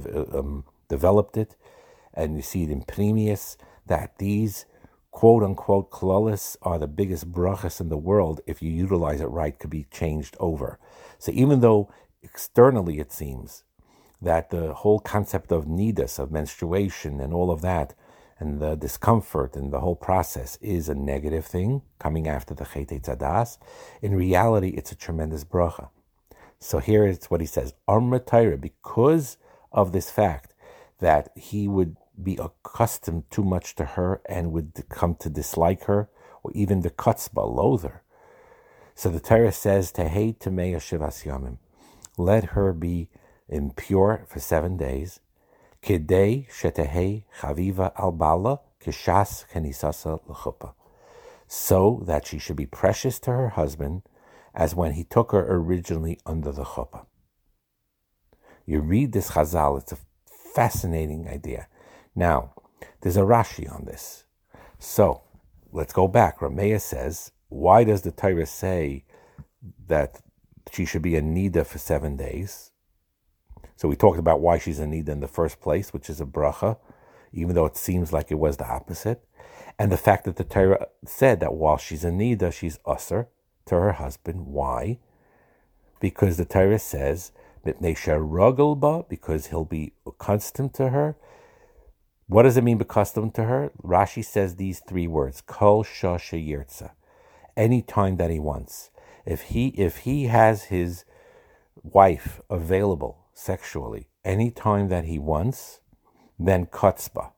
uh, 0.06 0.38
um, 0.38 0.64
developed 0.88 1.36
it, 1.36 1.54
and 2.14 2.36
you 2.36 2.42
see 2.42 2.62
it 2.64 2.70
in 2.70 2.82
Pnimius 2.84 3.58
that 3.86 4.16
these 4.18 4.64
quote 5.14 5.44
unquote 5.44 5.92
klalis 5.92 6.56
are 6.62 6.76
the 6.76 6.88
biggest 6.88 7.30
brachas 7.30 7.80
in 7.80 7.88
the 7.88 7.96
world 7.96 8.40
if 8.48 8.60
you 8.60 8.68
utilize 8.68 9.20
it 9.20 9.26
right 9.26 9.60
could 9.60 9.70
be 9.70 9.86
changed 9.92 10.36
over. 10.40 10.76
So 11.20 11.30
even 11.32 11.60
though 11.60 11.88
externally 12.24 12.98
it 12.98 13.12
seems 13.12 13.62
that 14.20 14.50
the 14.50 14.74
whole 14.74 14.98
concept 14.98 15.52
of 15.52 15.66
nidus, 15.66 16.18
of 16.18 16.32
menstruation 16.32 17.20
and 17.20 17.32
all 17.32 17.52
of 17.52 17.60
that, 17.60 17.94
and 18.40 18.60
the 18.60 18.74
discomfort 18.74 19.54
and 19.54 19.72
the 19.72 19.78
whole 19.78 19.94
process 19.94 20.58
is 20.60 20.88
a 20.88 20.96
negative 20.96 21.46
thing 21.46 21.82
coming 22.00 22.26
after 22.26 22.52
the 22.52 22.64
chete 22.64 23.00
tzadas, 23.00 23.58
in 24.02 24.16
reality 24.16 24.70
it's 24.70 24.90
a 24.90 24.96
tremendous 24.96 25.44
bracha. 25.44 25.90
So 26.58 26.80
here 26.80 27.06
is 27.06 27.26
what 27.26 27.40
he 27.40 27.46
says, 27.46 27.72
Amra 27.86 28.18
because 28.56 29.36
of 29.70 29.92
this 29.92 30.10
fact 30.10 30.54
that 30.98 31.30
he 31.36 31.68
would 31.68 31.96
be 32.22 32.36
accustomed 32.36 33.24
too 33.30 33.44
much 33.44 33.74
to 33.76 33.84
her 33.84 34.20
and 34.26 34.52
would 34.52 34.84
come 34.88 35.14
to 35.16 35.28
dislike 35.28 35.84
her, 35.84 36.08
or 36.42 36.52
even 36.54 36.80
the 36.80 36.90
kutzba, 36.90 37.44
loathe 37.44 37.82
her. 37.82 38.02
So 38.94 39.10
the 39.10 39.20
Torah 39.20 39.52
says, 39.52 39.92
Tehei 39.92 40.36
Tamei 40.38 40.74
Shivas 40.76 41.24
Yamim. 41.24 41.58
Let 42.16 42.44
her 42.50 42.72
be 42.72 43.08
impure 43.48 44.24
for 44.28 44.38
seven 44.38 44.76
days. 44.76 45.20
Kidei 45.82 46.48
Shetehei 46.50 47.24
Chaviva 47.40 47.92
Al 47.98 48.12
Bala 48.12 48.60
Kishas 48.80 49.44
Kenisasa 49.52 50.20
L'chuppah. 50.28 50.74
So 51.48 52.02
that 52.06 52.26
she 52.26 52.38
should 52.38 52.56
be 52.56 52.66
precious 52.66 53.18
to 53.20 53.30
her 53.32 53.50
husband 53.50 54.02
as 54.54 54.74
when 54.74 54.92
he 54.92 55.04
took 55.04 55.32
her 55.32 55.44
originally 55.48 56.18
under 56.24 56.52
the 56.52 56.64
chuppah. 56.64 57.06
You 58.64 58.80
read 58.80 59.12
this 59.12 59.32
chazal, 59.32 59.78
it's 59.78 59.92
a 59.92 59.98
fascinating 60.54 61.28
idea. 61.28 61.66
Now, 62.14 62.52
there's 63.00 63.16
a 63.16 63.22
Rashi 63.22 63.70
on 63.72 63.84
this. 63.84 64.24
So 64.78 65.22
let's 65.72 65.92
go 65.92 66.08
back. 66.08 66.38
Rameya 66.38 66.80
says, 66.80 67.32
why 67.48 67.84
does 67.84 68.02
the 68.02 68.10
Torah 68.10 68.46
say 68.46 69.04
that 69.86 70.20
she 70.72 70.84
should 70.84 71.02
be 71.02 71.16
a 71.16 71.22
Nida 71.22 71.66
for 71.66 71.78
seven 71.78 72.16
days? 72.16 72.70
So 73.76 73.88
we 73.88 73.96
talked 73.96 74.18
about 74.18 74.40
why 74.40 74.58
she's 74.58 74.78
a 74.78 74.84
Nida 74.84 75.08
in 75.08 75.20
the 75.20 75.28
first 75.28 75.60
place, 75.60 75.92
which 75.92 76.08
is 76.08 76.20
a 76.20 76.26
bracha, 76.26 76.78
even 77.32 77.54
though 77.54 77.66
it 77.66 77.76
seems 77.76 78.12
like 78.12 78.30
it 78.30 78.38
was 78.38 78.56
the 78.56 78.66
opposite. 78.66 79.24
And 79.78 79.90
the 79.90 79.96
fact 79.96 80.24
that 80.24 80.36
the 80.36 80.44
Torah 80.44 80.86
said 81.04 81.40
that 81.40 81.54
while 81.54 81.76
she's 81.76 82.04
a 82.04 82.10
Nida, 82.10 82.52
she's 82.52 82.78
usher 82.86 83.28
to 83.66 83.74
her 83.74 83.92
husband. 83.92 84.46
Why? 84.46 85.00
Because 86.00 86.36
the 86.36 86.44
Torah 86.44 86.78
says, 86.78 87.32
because 87.64 89.46
he'll 89.46 89.64
be 89.64 89.92
accustomed 90.06 90.74
to 90.74 90.90
her, 90.90 91.16
what 92.26 92.44
does 92.44 92.56
it 92.56 92.64
mean 92.64 92.80
accustomed 92.80 93.34
to 93.34 93.44
her? 93.44 93.70
Rashi 93.82 94.24
says 94.24 94.56
these 94.56 94.80
three 94.80 95.06
words: 95.06 95.40
Kol 95.40 95.84
shosha 95.84 96.38
yirtza. 96.38 96.92
Any 97.56 97.82
time 97.82 98.16
that 98.16 98.30
he 98.30 98.38
wants. 98.38 98.90
If 99.24 99.42
he 99.42 99.68
if 99.68 99.98
he 99.98 100.24
has 100.24 100.64
his 100.64 101.04
wife 101.82 102.40
available 102.50 103.26
sexually 103.32 104.08
any 104.24 104.50
time 104.50 104.88
that 104.88 105.04
he 105.04 105.18
wants, 105.18 105.80
then 106.38 106.66
kutzba. 106.66 107.32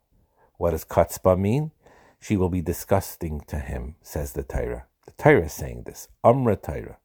What 0.58 0.70
does 0.70 0.84
kutzba 0.84 1.38
mean? 1.38 1.72
She 2.20 2.36
will 2.36 2.48
be 2.48 2.60
disgusting 2.60 3.40
to 3.48 3.58
him, 3.58 3.96
says 4.02 4.32
the 4.32 4.42
Torah. 4.42 4.86
The 5.04 5.12
Torah 5.12 5.46
is 5.46 5.52
saying 5.52 5.82
this. 5.84 6.08
Amra 6.24 6.56
Torah. 6.56 6.98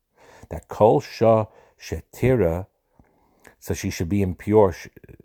That 0.49 0.67
kol 0.67 1.01
shah 1.01 1.45
shetira, 1.79 2.67
so 3.59 3.73
she 3.73 3.89
should 3.89 4.09
be 4.09 4.21
impure, 4.21 4.75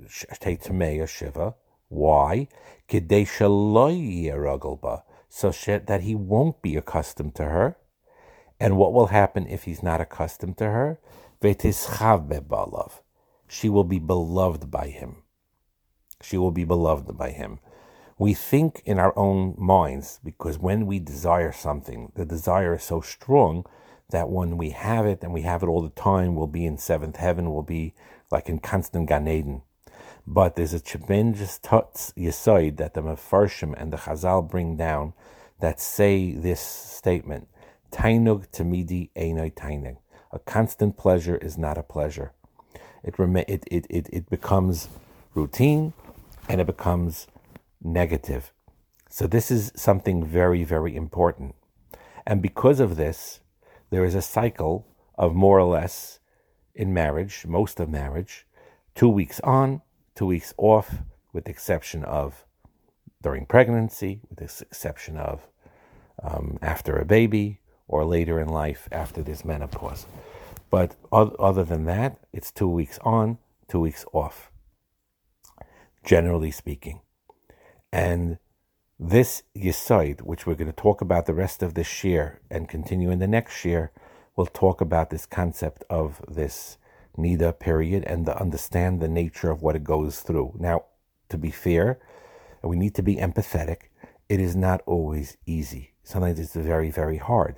teitmeya 0.08 1.08
shiva, 1.08 1.54
why? 1.88 2.48
So 5.28 5.50
that 5.50 6.00
he 6.02 6.14
won't 6.14 6.62
be 6.62 6.76
accustomed 6.76 7.34
to 7.34 7.44
her. 7.44 7.76
And 8.58 8.76
what 8.76 8.92
will 8.92 9.06
happen 9.08 9.46
if 9.46 9.64
he's 9.64 9.82
not 9.82 10.00
accustomed 10.00 10.56
to 10.58 10.64
her? 10.64 10.98
She 13.48 13.68
will 13.68 13.84
be 13.84 13.98
beloved 13.98 14.70
by 14.70 14.88
him. 14.88 15.22
She 16.22 16.38
will 16.38 16.50
be 16.50 16.64
beloved 16.64 17.16
by 17.16 17.30
him. 17.30 17.60
We 18.18 18.32
think 18.32 18.82
in 18.86 18.98
our 18.98 19.16
own 19.16 19.54
minds 19.58 20.20
because 20.24 20.58
when 20.58 20.86
we 20.86 20.98
desire 20.98 21.52
something, 21.52 22.12
the 22.14 22.24
desire 22.24 22.76
is 22.76 22.82
so 22.82 23.02
strong 23.02 23.66
that 24.10 24.30
when 24.30 24.56
we 24.56 24.70
have 24.70 25.04
it 25.04 25.22
and 25.22 25.34
we 25.34 25.42
have 25.42 25.62
it 25.62 25.66
all 25.66 25.82
the 25.82 25.90
time, 25.90 26.34
we'll 26.34 26.46
be 26.46 26.64
in 26.64 26.78
seventh 26.78 27.16
heaven, 27.16 27.52
we'll 27.52 27.62
be 27.62 27.94
like 28.30 28.48
in 28.48 28.58
constant 28.58 29.08
Gan 29.08 29.28
Eden. 29.28 29.62
But 30.26 30.56
there's 30.56 30.74
a 30.74 30.80
tremendous 30.80 31.58
tutz 31.58 32.12
yisoid 32.16 32.78
that 32.78 32.94
the 32.94 33.02
Mefarshim 33.02 33.74
and 33.80 33.92
the 33.92 33.96
Chazal 33.96 34.48
bring 34.48 34.76
down 34.76 35.12
that 35.60 35.80
say 35.80 36.32
this 36.32 36.60
statement: 36.60 37.48
Tainug 37.92 38.48
tamidi 38.50 39.10
einoi 39.16 39.54
tainug. 39.54 39.98
A 40.32 40.38
constant 40.40 40.96
pleasure 40.96 41.36
is 41.36 41.56
not 41.56 41.78
a 41.78 41.82
pleasure. 41.82 42.32
It, 43.04 43.14
it, 43.18 43.64
it, 43.70 43.86
it, 43.88 44.08
it 44.12 44.28
becomes 44.28 44.88
routine 45.34 45.92
and 46.48 46.60
it 46.60 46.66
becomes 46.66 47.28
negative. 47.82 48.52
So 49.08 49.26
this 49.26 49.50
is 49.50 49.72
something 49.76 50.24
very, 50.24 50.64
very 50.64 50.96
important. 50.96 51.54
And 52.26 52.42
because 52.42 52.80
of 52.80 52.96
this, 52.96 53.40
there 53.90 54.04
is 54.04 54.16
a 54.16 54.22
cycle 54.22 54.86
of 55.16 55.34
more 55.34 55.58
or 55.58 55.64
less 55.64 56.18
in 56.74 56.92
marriage, 56.92 57.46
most 57.46 57.78
of 57.78 57.88
marriage, 57.88 58.44
two 58.94 59.08
weeks 59.08 59.40
on, 59.40 59.82
two 60.16 60.26
weeks 60.26 60.52
off, 60.56 60.96
with 61.32 61.44
the 61.44 61.50
exception 61.52 62.04
of 62.04 62.44
during 63.22 63.46
pregnancy, 63.46 64.20
with 64.28 64.38
the 64.38 64.66
exception 64.66 65.16
of 65.16 65.46
um, 66.22 66.58
after 66.62 66.96
a 66.98 67.04
baby 67.04 67.60
or 67.86 68.04
later 68.04 68.40
in 68.40 68.48
life 68.48 68.88
after 68.90 69.22
this 69.22 69.44
menopause. 69.44 70.06
But 70.70 70.96
other 71.12 71.64
than 71.64 71.84
that, 71.84 72.18
it's 72.32 72.50
two 72.50 72.68
weeks 72.68 72.98
on, 73.04 73.38
two 73.68 73.80
weeks 73.80 74.04
off, 74.12 74.50
generally 76.04 76.50
speaking. 76.50 77.00
And 77.92 78.38
This 78.98 79.42
Yisoid, 79.54 80.22
which 80.22 80.46
we're 80.46 80.54
going 80.54 80.72
to 80.72 80.82
talk 80.82 81.02
about 81.02 81.26
the 81.26 81.34
rest 81.34 81.62
of 81.62 81.74
this 81.74 82.02
year 82.02 82.40
and 82.50 82.68
continue 82.68 83.10
in 83.10 83.18
the 83.18 83.28
next 83.28 83.64
year, 83.64 83.92
will 84.36 84.46
talk 84.46 84.80
about 84.80 85.10
this 85.10 85.26
concept 85.26 85.84
of 85.90 86.22
this 86.26 86.78
Nida 87.16 87.58
period 87.58 88.04
and 88.04 88.26
to 88.26 88.40
understand 88.40 89.00
the 89.00 89.08
nature 89.08 89.50
of 89.50 89.62
what 89.62 89.76
it 89.76 89.84
goes 89.84 90.20
through. 90.20 90.54
Now, 90.58 90.84
to 91.28 91.38
be 91.38 91.50
fair, 91.50 91.98
we 92.62 92.76
need 92.76 92.94
to 92.94 93.02
be 93.02 93.16
empathetic. 93.16 93.88
It 94.28 94.40
is 94.40 94.56
not 94.56 94.82
always 94.86 95.36
easy. 95.46 95.94
Sometimes 96.02 96.38
it's 96.38 96.54
very, 96.54 96.90
very 96.90 97.18
hard. 97.18 97.56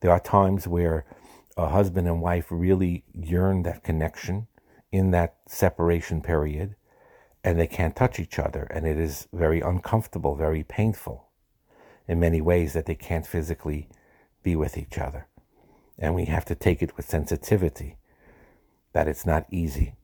There 0.00 0.10
are 0.10 0.20
times 0.20 0.66
where 0.66 1.04
a 1.56 1.68
husband 1.68 2.06
and 2.06 2.22
wife 2.22 2.46
really 2.50 3.04
yearn 3.12 3.62
that 3.64 3.82
connection 3.84 4.46
in 4.92 5.10
that 5.10 5.36
separation 5.46 6.20
period 6.20 6.74
and 7.44 7.58
they 7.58 7.66
can't 7.66 7.96
touch 7.96 8.18
each 8.18 8.38
other 8.38 8.64
and 8.64 8.86
it 8.86 8.98
is 8.98 9.28
very 9.32 9.60
uncomfortable, 9.60 10.34
very 10.34 10.62
painful 10.62 11.28
in 12.08 12.20
many 12.20 12.40
ways 12.40 12.72
that 12.72 12.86
they 12.86 12.94
can't 12.94 13.26
physically 13.26 13.88
be 14.42 14.56
with 14.56 14.76
each 14.76 14.98
other. 14.98 15.26
And 15.98 16.14
we 16.14 16.24
have 16.26 16.44
to 16.46 16.54
take 16.54 16.82
it 16.82 16.96
with 16.96 17.08
sensitivity 17.08 17.96
that 18.92 19.08
it's 19.08 19.26
not 19.26 19.46
easy. 19.50 19.94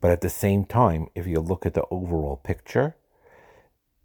But 0.00 0.10
at 0.10 0.20
the 0.20 0.30
same 0.30 0.64
time, 0.64 1.08
if 1.14 1.26
you 1.26 1.40
look 1.40 1.64
at 1.64 1.74
the 1.74 1.84
overall 1.90 2.36
picture, 2.36 2.96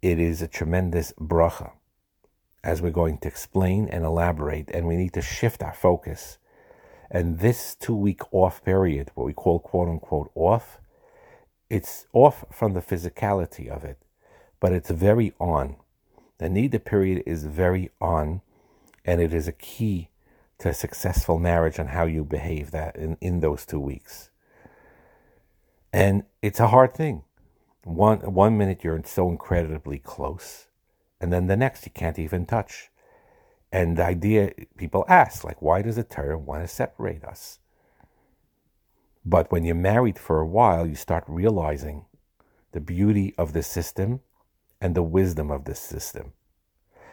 it 0.00 0.20
is 0.20 0.40
a 0.40 0.48
tremendous 0.48 1.12
bracha, 1.18 1.72
as 2.62 2.80
we're 2.80 2.90
going 2.90 3.18
to 3.18 3.28
explain 3.28 3.88
and 3.88 4.04
elaborate, 4.04 4.70
and 4.70 4.86
we 4.86 4.96
need 4.96 5.12
to 5.14 5.22
shift 5.22 5.62
our 5.62 5.74
focus. 5.74 6.38
And 7.10 7.40
this 7.40 7.74
two 7.74 7.96
week 7.96 8.22
off 8.32 8.64
period, 8.64 9.10
what 9.14 9.24
we 9.24 9.32
call 9.32 9.58
quote 9.58 9.88
unquote 9.88 10.30
off, 10.34 10.78
it's 11.68 12.06
off 12.12 12.44
from 12.52 12.74
the 12.74 12.80
physicality 12.80 13.68
of 13.68 13.84
it, 13.84 13.98
but 14.60 14.72
it's 14.72 14.90
very 14.90 15.32
on. 15.40 15.76
The 16.38 16.46
Nida 16.46 16.84
period 16.84 17.24
is 17.26 17.44
very 17.44 17.90
on, 18.00 18.42
and 19.04 19.20
it 19.20 19.34
is 19.34 19.48
a 19.48 19.52
key 19.52 20.10
to 20.58 20.68
a 20.68 20.74
successful 20.74 21.38
marriage 21.38 21.78
and 21.78 21.90
how 21.90 22.04
you 22.04 22.24
behave 22.24 22.70
that 22.72 22.96
in, 22.96 23.16
in 23.20 23.40
those 23.40 23.64
two 23.64 23.80
weeks. 23.80 24.30
And 25.92 26.24
it's 26.42 26.60
a 26.60 26.68
hard 26.68 26.94
thing. 26.94 27.22
One 27.84 28.18
one 28.34 28.58
minute 28.58 28.84
you're 28.84 29.00
so 29.04 29.30
incredibly 29.30 29.98
close, 29.98 30.66
and 31.20 31.32
then 31.32 31.46
the 31.46 31.56
next 31.56 31.86
you 31.86 31.92
can't 31.92 32.18
even 32.18 32.44
touch. 32.44 32.90
And 33.72 33.96
the 33.96 34.04
idea 34.04 34.52
people 34.76 35.04
ask, 35.08 35.44
like, 35.44 35.62
why 35.62 35.82
does 35.82 35.96
the 35.96 36.04
Torah 36.04 36.38
want 36.38 36.62
to 36.62 36.68
separate 36.68 37.24
us? 37.24 37.58
But 39.24 39.50
when 39.50 39.64
you're 39.64 39.74
married 39.74 40.18
for 40.18 40.40
a 40.40 40.46
while, 40.46 40.86
you 40.86 40.94
start 40.94 41.24
realizing 41.26 42.06
the 42.72 42.80
beauty 42.80 43.34
of 43.38 43.52
the 43.52 43.62
system 43.62 44.20
and 44.80 44.94
the 44.94 45.02
wisdom 45.02 45.50
of 45.50 45.64
this 45.64 45.80
system. 45.80 46.32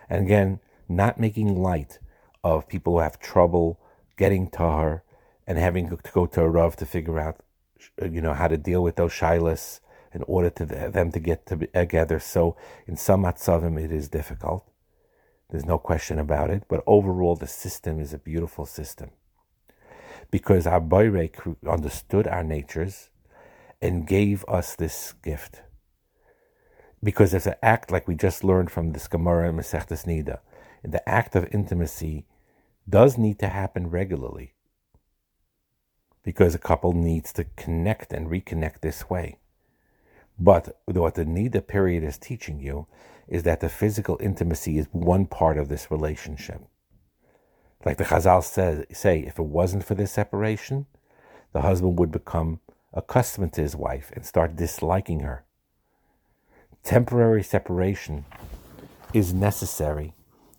And 0.09 0.25
again, 0.25 0.59
not 0.87 1.19
making 1.19 1.55
light 1.61 1.99
of 2.45 2.67
people 2.67 2.93
who 2.93 2.99
have 2.99 3.19
trouble 3.19 3.79
getting 4.17 4.47
tahar 4.47 5.03
and 5.47 5.57
having 5.57 5.89
to 5.89 5.97
go 6.13 6.27
to 6.27 6.41
a 6.41 6.49
rav 6.49 6.75
to 6.75 6.85
figure 6.85 7.19
out, 7.19 7.41
you 7.99 8.21
know, 8.21 8.33
how 8.33 8.47
to 8.47 8.55
deal 8.55 8.83
with 8.83 8.95
those 8.97 9.11
shilas 9.11 9.79
in 10.13 10.21
order 10.27 10.51
to 10.51 10.65
them 10.65 11.11
to 11.11 11.19
get 11.19 11.47
together. 11.47 12.17
Uh, 12.17 12.19
so 12.19 12.55
in 12.87 12.95
some 12.95 13.23
matzavim 13.23 13.83
it 13.83 13.91
is 13.91 14.07
difficult. 14.07 14.63
There's 15.49 15.65
no 15.65 15.79
question 15.79 16.19
about 16.19 16.51
it. 16.51 16.63
But 16.67 16.83
overall, 16.85 17.35
the 17.35 17.47
system 17.47 17.99
is 17.99 18.13
a 18.13 18.19
beautiful 18.19 18.65
system 18.65 19.09
because 20.29 20.67
our 20.67 20.81
Bayrek 20.81 21.55
understood 21.67 22.27
our 22.27 22.43
natures 22.43 23.09
and 23.81 24.07
gave 24.07 24.45
us 24.47 24.75
this 24.75 25.13
gift. 25.23 25.61
Because 27.03 27.33
it's 27.33 27.45
an 27.47 27.55
act 27.61 27.91
like 27.91 28.07
we 28.07 28.15
just 28.15 28.43
learned 28.43 28.71
from 28.71 28.91
this 28.91 29.07
Gemara 29.07 29.49
and 29.49 29.59
Masechtas 29.59 30.05
Nida, 30.05 30.39
the 30.83 31.07
act 31.07 31.35
of 31.35 31.47
intimacy 31.51 32.25
does 32.87 33.17
need 33.17 33.39
to 33.39 33.47
happen 33.47 33.89
regularly 33.89 34.53
because 36.23 36.55
a 36.55 36.59
couple 36.59 36.93
needs 36.93 37.31
to 37.33 37.45
connect 37.55 38.11
and 38.11 38.27
reconnect 38.27 38.81
this 38.81 39.09
way. 39.09 39.37
But 40.39 40.79
what 40.85 41.15
the 41.15 41.23
Nida 41.23 41.65
period 41.65 42.03
is 42.03 42.17
teaching 42.17 42.59
you 42.59 42.87
is 43.27 43.43
that 43.43 43.59
the 43.59 43.69
physical 43.69 44.17
intimacy 44.19 44.77
is 44.77 44.87
one 44.91 45.25
part 45.27 45.57
of 45.57 45.69
this 45.69 45.89
relationship. 45.89 46.61
Like 47.85 47.97
the 47.97 48.05
Chazal 48.05 48.43
says, 48.43 48.85
say, 48.91 49.19
if 49.19 49.37
it 49.37 49.45
wasn't 49.45 49.85
for 49.85 49.95
this 49.95 50.11
separation, 50.11 50.87
the 51.53 51.61
husband 51.61 51.99
would 51.99 52.11
become 52.11 52.59
accustomed 52.93 53.53
to 53.53 53.61
his 53.61 53.75
wife 53.75 54.11
and 54.15 54.25
start 54.25 54.55
disliking 54.55 55.21
her. 55.21 55.45
Temporary 56.83 57.43
separation 57.43 58.25
is 59.13 59.33
necessary 59.33 60.13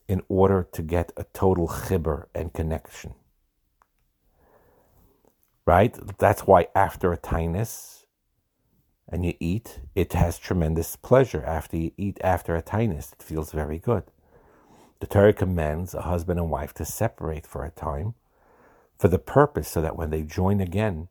in 0.09 0.23
order 0.29 0.66
to 0.73 0.83
get 0.83 1.12
a 1.16 1.25
total 1.33 1.69
chibur 1.69 2.27
and 2.35 2.53
connection. 2.53 3.14
Right? 5.66 5.97
That's 6.19 6.42
why 6.42 6.69
after 6.75 7.12
a 7.12 7.19
tinus 7.19 8.07
and 9.09 9.25
you 9.25 9.35
eat, 9.40 9.81
it 9.95 10.12
has 10.12 10.38
tremendous 10.38 10.97
pleasure. 10.97 11.42
After 11.45 11.77
you 11.77 11.92
eat 11.97 12.19
after 12.23 12.55
a 12.55 12.62
tinus, 12.62 13.12
it 13.12 13.23
feels 13.23 13.53
very 13.53 13.79
good. 13.79 14.05
The 15.01 15.07
Torah 15.07 15.33
commands 15.33 15.92
a 15.92 16.03
husband 16.03 16.40
and 16.40 16.51
wife 16.51 16.73
to 16.75 16.85
separate 16.85 17.47
for 17.47 17.64
a 17.64 17.71
time 17.71 18.14
for 18.99 19.09
the 19.09 19.19
purpose 19.19 19.69
so 19.69 19.83
that 19.83 19.97
when 19.97 20.11
they 20.11 20.23
join 20.23 20.61
again, 20.61 21.09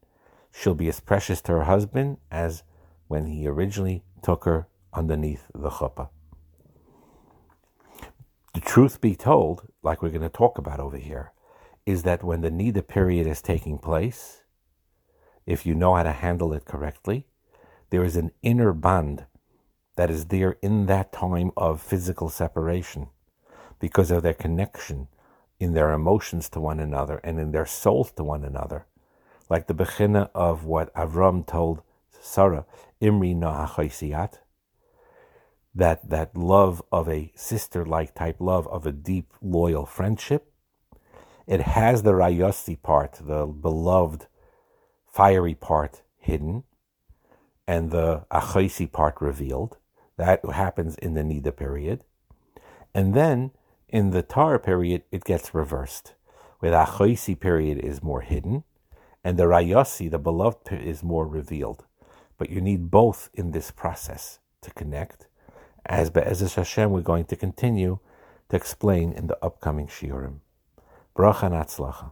she'll 0.52 0.74
be 0.74 0.88
as 0.88 1.00
precious 1.00 1.42
to 1.42 1.52
her 1.52 1.64
husband 1.66 2.18
as 2.32 2.64
when 3.08 3.28
he 3.28 3.48
originally 3.48 4.04
took 4.24 4.46
her 4.46 4.68
underneath 4.94 5.46
the 5.54 5.70
chuppah. 5.70 6.10
The 8.56 8.62
truth 8.62 9.02
be 9.02 9.18
told, 9.18 9.68
like 9.84 10.02
we're 10.02 10.08
going 10.08 10.22
to 10.22 10.30
talk 10.30 10.58
about 10.58 10.80
over 10.80 10.96
here, 10.96 11.34
is 11.86 12.04
that 12.04 12.24
when 12.24 12.40
the 12.40 12.50
Nida 12.50 12.88
period 12.88 13.28
is 13.28 13.42
taking 13.42 13.78
place, 13.78 14.44
if 15.46 15.66
you 15.66 15.76
know 15.76 15.96
how 15.96 16.04
to 16.04 16.14
handle 16.14 16.54
it 16.54 16.64
correctly, 16.64 17.28
there 17.90 18.06
is 18.06 18.16
an 18.16 18.32
inner 18.42 18.72
bond 18.72 19.26
that 19.98 20.10
is 20.10 20.28
there 20.28 20.56
in 20.62 20.86
that 20.86 21.12
time 21.12 21.52
of 21.58 21.82
physical 21.82 22.30
separation 22.30 23.08
because 23.82 24.10
of 24.10 24.24
their 24.24 24.34
connection 24.34 25.10
in 25.60 25.74
their 25.74 25.92
emotions 25.92 26.48
to 26.48 26.62
one 26.62 26.80
another 26.80 27.20
and 27.26 27.38
in 27.38 27.52
their 27.52 27.66
souls 27.66 28.14
to 28.14 28.24
one 28.24 28.46
another. 28.46 28.86
Like 29.50 29.68
the 29.68 29.76
Bechina 29.76 30.30
of 30.34 30.64
what 30.64 30.94
Avram 30.94 31.46
told 31.46 31.82
Sarah, 32.22 32.66
Imri 33.02 33.34
no 33.34 33.50
Noachaysiat, 33.50 34.40
that 35.76 36.10
that 36.10 36.38
love 36.38 36.82
of 36.92 37.10
a 37.10 37.32
sister-like 37.36 38.16
type 38.16 38.38
love 38.40 38.66
of 38.70 38.86
a 38.86 38.94
deep 38.94 39.34
loyal 39.42 39.86
friendship. 39.86 40.52
It 41.46 41.62
has 41.62 42.02
the 42.02 42.14
rayosi 42.14 42.82
part 42.82 43.20
the 43.22 43.46
beloved 43.46 44.28
fiery 45.06 45.54
part 45.54 46.02
hidden 46.18 46.64
and 47.68 47.92
the 47.92 48.26
achaisi 48.32 48.90
part 48.92 49.20
revealed. 49.20 49.78
That 50.18 50.46
happens 50.46 50.96
in 50.96 51.14
the 51.14 51.22
nida 51.22 51.56
period. 51.56 52.04
And 52.94 53.14
then 53.14 53.52
in 53.90 54.12
the 54.12 54.24
tar 54.24 54.58
period 54.58 55.04
it 55.12 55.26
gets 55.26 55.54
reversed 55.54 56.14
where 56.60 56.72
the 56.72 56.86
achaisi 56.86 57.38
period 57.38 57.80
is 57.80 58.02
more 58.02 58.22
hidden 58.22 58.64
and 59.26 59.38
the 59.38 59.44
rayosi 59.44 60.10
the 60.10 60.20
beloved 60.20 60.72
is 60.72 61.04
more 61.04 61.28
revealed. 61.28 61.84
But 62.38 62.50
you 62.50 62.62
need 62.62 62.90
both 62.90 63.30
in 63.34 63.52
this 63.52 63.72
process 63.72 64.40
to 64.62 64.72
connect 64.72 65.28
as 65.86 66.10
Be'ezus 66.10 66.56
Hashem 66.56 66.92
we're 66.92 67.02
going 67.02 67.26
to 67.26 67.36
continue 67.36 68.00
to 68.50 68.56
explain 68.56 69.12
in 69.12 69.28
the 69.28 69.38
upcoming 69.44 69.88
Shiurim. 69.88 70.40
Bracha 71.16 71.50
Natzlacha. 71.50 72.12